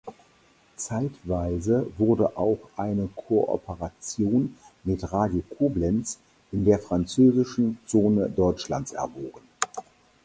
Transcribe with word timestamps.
Zeitweise 0.77 1.85
wurde 1.99 2.35
auch 2.35 2.71
eine 2.75 3.07
Kooperation 3.15 4.57
mit 4.83 5.13
Radio 5.13 5.43
Koblenz 5.59 6.17
in 6.51 6.65
der 6.65 6.79
französischen 6.79 7.77
Zone 7.85 8.27
Deutschlands 8.29 8.93
erwogen. 8.93 9.41